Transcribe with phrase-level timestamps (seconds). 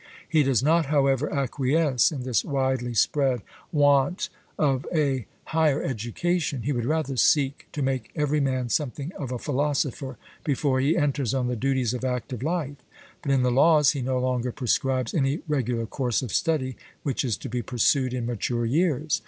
[0.27, 6.71] He does not however acquiesce in this widely spread want of a higher education; he
[6.71, 11.49] would rather seek to make every man something of a philosopher before he enters on
[11.49, 12.77] the duties of active life.
[13.21, 17.37] But in the Laws he no longer prescribes any regular course of study which is
[17.37, 19.19] to be pursued in mature years.